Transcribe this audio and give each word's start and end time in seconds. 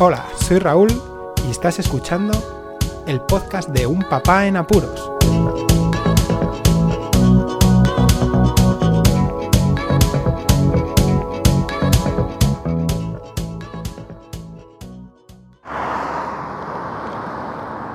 Hola, 0.00 0.26
soy 0.36 0.60
Raúl 0.60 0.90
y 1.44 1.50
estás 1.50 1.80
escuchando 1.80 2.32
el 3.08 3.20
podcast 3.20 3.70
de 3.70 3.84
Un 3.84 4.04
Papá 4.04 4.46
en 4.46 4.56
Apuros. 4.56 5.10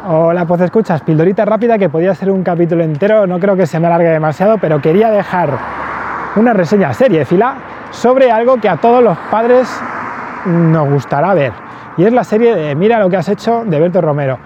Hola, 0.06 0.46
pues 0.46 0.60
escuchas, 0.60 1.02
pildorita 1.04 1.46
rápida 1.46 1.78
que 1.78 1.88
podía 1.88 2.14
ser 2.14 2.32
un 2.32 2.44
capítulo 2.44 2.84
entero, 2.84 3.26
no 3.26 3.40
creo 3.40 3.56
que 3.56 3.66
se 3.66 3.80
me 3.80 3.88
alargue 3.88 4.10
demasiado, 4.10 4.58
pero 4.58 4.82
quería 4.82 5.10
dejar 5.10 5.58
una 6.36 6.52
reseña 6.52 6.94
serie 6.94 7.24
fila 7.24 7.56
sobre 7.92 8.30
algo 8.30 8.60
que 8.60 8.68
a 8.68 8.76
todos 8.76 9.02
los 9.02 9.18
padres 9.32 9.70
nos 10.46 10.90
gustará 10.90 11.34
ver. 11.34 11.54
Y 11.98 12.05
es 12.05 12.13
la 12.13 12.23
serie 12.23 12.55
de 12.55 12.76
Mira 12.76 12.99
lo 12.99 13.09
que 13.09 13.18
has 13.18 13.30
hecho 13.30 13.63
de 13.66 13.80
Berto 13.80 14.02
Romero. 14.02 14.38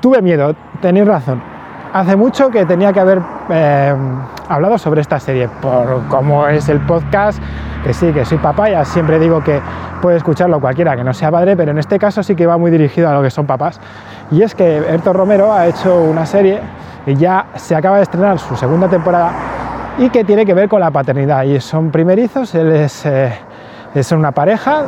Tuve 0.00 0.20
miedo, 0.22 0.54
tenéis 0.80 1.06
razón. 1.06 1.40
Hace 1.92 2.16
mucho 2.16 2.50
que 2.50 2.66
tenía 2.66 2.92
que 2.92 3.00
haber 3.00 3.22
eh, 3.48 3.94
hablado 4.48 4.78
sobre 4.78 5.00
esta 5.00 5.20
serie, 5.20 5.48
por 5.62 6.02
cómo 6.08 6.48
es 6.48 6.68
el 6.68 6.80
podcast, 6.80 7.40
que 7.84 7.94
sí, 7.94 8.12
que 8.12 8.24
soy 8.24 8.38
papá, 8.38 8.68
ya 8.68 8.84
siempre 8.84 9.20
digo 9.20 9.44
que 9.44 9.60
puede 10.02 10.16
escucharlo 10.16 10.60
cualquiera 10.60 10.96
que 10.96 11.04
no 11.04 11.14
sea 11.14 11.30
padre, 11.30 11.56
pero 11.56 11.70
en 11.70 11.78
este 11.78 11.98
caso 11.98 12.24
sí 12.24 12.34
que 12.34 12.46
va 12.46 12.58
muy 12.58 12.72
dirigido 12.72 13.08
a 13.08 13.14
lo 13.14 13.22
que 13.22 13.30
son 13.30 13.46
papás. 13.46 13.80
Y 14.32 14.42
es 14.42 14.56
que 14.56 14.80
Berto 14.80 15.12
Romero 15.12 15.52
ha 15.52 15.68
hecho 15.68 16.02
una 16.02 16.26
serie 16.26 16.60
y 17.06 17.14
ya 17.14 17.46
se 17.54 17.76
acaba 17.76 17.98
de 17.98 18.02
estrenar 18.02 18.40
su 18.40 18.56
segunda 18.56 18.88
temporada 18.88 19.32
y 19.98 20.10
que 20.10 20.24
tiene 20.24 20.44
que 20.44 20.52
ver 20.52 20.68
con 20.68 20.80
la 20.80 20.90
paternidad. 20.90 21.44
Y 21.44 21.60
son 21.60 21.92
primerizos, 21.92 22.54
él 22.56 22.72
es... 22.72 23.06
Eh, 23.06 23.32
es 23.94 24.10
una 24.10 24.32
pareja 24.32 24.82
eh, 24.82 24.86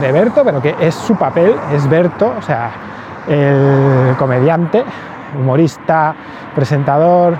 de 0.00 0.12
Berto, 0.12 0.42
pero 0.44 0.60
que 0.62 0.74
es 0.80 0.94
su 0.94 1.16
papel, 1.16 1.54
es 1.72 1.88
Berto, 1.88 2.34
o 2.38 2.42
sea, 2.42 2.70
el 3.28 4.16
comediante, 4.16 4.84
humorista, 5.38 6.14
presentador, 6.54 7.36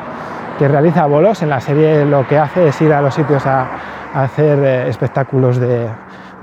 que 0.58 0.69
realiza 0.69 1.06
bolos. 1.06 1.42
En 1.42 1.48
la 1.48 1.61
serie 1.61 2.05
lo 2.05 2.27
que 2.28 2.38
hace 2.38 2.69
es 2.69 2.81
ir 2.83 2.92
a 2.92 3.00
los 3.00 3.14
sitios 3.14 3.47
a, 3.47 3.66
hacer 4.14 4.58
eh, 4.58 4.88
espectáculos 4.88 5.58
de, 5.58 5.88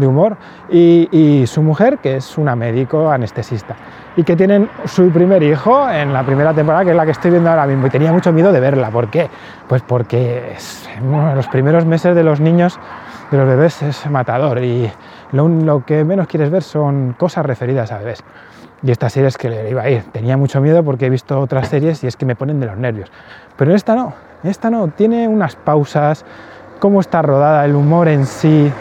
humor. 0.06 0.38
Y, 0.70 1.46
su 1.48 1.62
mujer, 1.62 1.98
que 2.00 2.18
es 2.18 2.38
una 2.38 2.56
médico 2.56 3.10
anestesista. 3.10 3.76
Y 4.16 4.24
que 4.24 4.36
tienen 4.36 4.70
su 4.86 5.10
primer 5.10 5.44
hijo 5.44 5.90
en 5.90 6.14
la 6.14 6.24
primera 6.24 6.54
temporada, 6.54 6.84
que 6.84 6.92
es 6.92 6.98
la 6.98 7.06
que 7.06 7.12
estoy 7.12 7.32
viendo 7.32 7.50
ahora 7.50 7.66
mismo. 7.66 7.88
Y 7.88 7.90
tenía 7.90 8.12
mucho 8.12 8.32
miedo 8.32 8.52
de 8.52 8.60
verla. 8.60 8.90
¿Por 8.90 9.10
qué? 9.10 9.30
Pues 9.68 9.82
porque 9.82 10.54
es, 10.56 10.88
en 10.98 11.36
los 11.36 11.48
primeros 11.48 11.86
meses 11.86 12.16
de 12.16 12.24
los 12.24 12.40
niños 12.40 12.80
de 13.32 13.38
los 13.38 13.48
bebés 13.48 13.82
es 13.82 14.10
matador 14.10 14.64
y 14.64 14.90
lo, 15.32 15.84
que 15.86 16.04
menos 16.04 16.28
quieres 16.28 16.50
ver 16.50 16.64
son 16.64 17.14
cosas 17.18 17.46
referidas 17.46 17.92
a 17.92 18.00
bebés. 18.00 18.24
Y 18.84 18.92
esta 18.92 19.10
serie 19.10 19.28
es 19.28 19.38
que 19.38 19.50
le 19.50 19.70
iba 19.70 19.82
a 19.82 19.90
ir. 19.90 20.04
Tenía 20.12 20.38
mucho 20.38 20.62
miedo 20.62 20.84
porque 20.84 21.08
he 21.08 21.10
visto 21.10 21.40
otras 21.40 21.68
series 21.68 22.04
y 22.04 22.08
es 22.08 22.16
que 22.16 22.26
me 22.26 22.36
ponen 22.36 22.60
de 22.60 22.68
los 22.68 22.78
nervios. 22.78 23.12
Pero 23.58 23.74
esta 23.74 23.96
no, 23.96 24.14
esta 24.44 24.70
no. 24.70 24.88
Tiene 24.90 25.28
unas 25.28 25.56
pausas, 25.56 26.26
cómo 26.80 27.02
está 27.02 27.22
rodada, 27.22 27.66
el 27.66 27.76
humor 27.76 28.08
en 28.08 28.26
sí, 28.26 28.72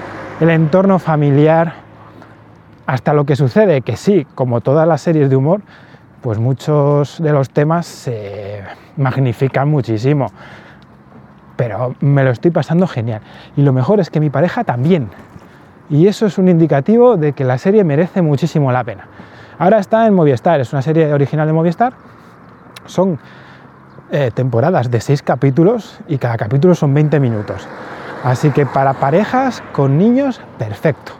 el 0.40 0.50
entorno 0.50 0.98
familiar, 0.98 1.74
hasta 2.86 3.12
lo 3.12 3.24
que 3.24 3.36
sucede, 3.36 3.82
que 3.82 3.96
sí, 3.96 4.26
como 4.34 4.60
todas 4.60 4.86
las 4.86 5.00
series 5.00 5.30
de 5.30 5.36
humor, 5.36 5.62
pues 6.20 6.38
muchos 6.38 7.20
de 7.22 7.32
los 7.32 7.50
temas 7.50 7.86
se 7.86 8.62
magnifican 8.96 9.68
muchísimo 9.68 10.30
pero 11.56 11.94
me 12.00 12.22
lo 12.22 12.30
estoy 12.30 12.50
pasando 12.50 12.86
genial. 12.86 13.22
Y 13.56 13.62
lo 13.62 13.72
mejor 13.72 13.98
es 13.98 14.10
que 14.10 14.20
mi 14.20 14.30
pareja 14.30 14.62
también. 14.62 15.08
Y 15.88 16.06
eso 16.06 16.26
es 16.26 16.38
un 16.38 16.48
indicativo 16.48 17.16
de 17.16 17.32
que 17.32 17.44
la 17.44 17.58
serie 17.58 17.82
merece 17.82 18.22
muchísimo 18.22 18.70
la 18.70 18.84
pena. 18.84 19.08
Ahora 19.58 19.78
está 19.78 20.06
en 20.06 20.14
Movistar, 20.14 20.60
es 20.60 20.72
una 20.72 20.82
serie 20.82 21.12
original 21.12 21.46
de 21.46 21.52
Movistar. 21.52 21.94
Son 22.84 23.18
eh, 24.10 24.30
temporadas 24.34 24.90
de 24.90 25.00
seis 25.00 25.22
capítulos 25.22 25.98
y 26.06 26.18
cada 26.18 26.36
capítulo 26.36 26.74
son 26.74 26.92
20 26.92 27.18
minutos. 27.20 27.66
Así 28.26 28.50
que 28.50 28.66
para 28.66 28.94
parejas 28.94 29.62
con 29.72 29.98
niños, 29.98 30.40
perfecto. 30.58 31.12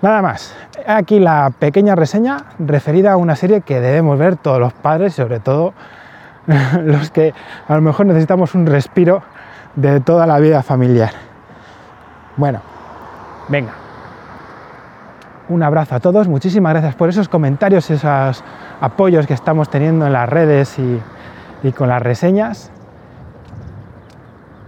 Nada 0.00 0.22
más. 0.22 0.54
Aquí 0.86 1.18
la 1.18 1.50
pequeña 1.58 1.96
reseña 1.96 2.44
referida 2.60 3.14
a 3.14 3.16
una 3.16 3.34
serie 3.34 3.62
que 3.62 3.80
debemos 3.80 4.16
ver 4.16 4.36
todos 4.36 4.60
los 4.60 4.72
padres, 4.72 5.14
sobre 5.14 5.40
todo 5.40 5.74
los 6.84 7.10
que 7.10 7.34
a 7.66 7.74
lo 7.74 7.80
mejor 7.80 8.06
necesitamos 8.06 8.54
un 8.54 8.66
respiro 8.66 9.24
de 9.74 9.98
toda 9.98 10.24
la 10.24 10.38
vida 10.38 10.62
familiar. 10.62 11.10
Bueno, 12.36 12.60
venga. 13.48 13.72
Un 15.48 15.64
abrazo 15.64 15.96
a 15.96 16.00
todos, 16.00 16.28
muchísimas 16.28 16.74
gracias 16.74 16.94
por 16.94 17.08
esos 17.08 17.28
comentarios, 17.28 17.90
esos 17.90 18.44
apoyos 18.80 19.26
que 19.26 19.34
estamos 19.34 19.68
teniendo 19.68 20.06
en 20.06 20.12
las 20.12 20.28
redes 20.28 20.78
y, 20.78 21.02
y 21.64 21.72
con 21.72 21.88
las 21.88 22.00
reseñas. 22.00 22.70